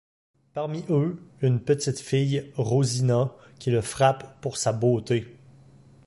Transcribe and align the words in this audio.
Parmi 0.55 0.83
eux, 0.89 1.21
une 1.43 1.59
petite 1.59 1.99
fille, 1.99 2.51
Rosina, 2.55 3.35
qui 3.59 3.69
le 3.69 3.81
frappe 3.81 4.41
pour 4.41 4.57
sa 4.57 4.73
beauté. 4.73 5.37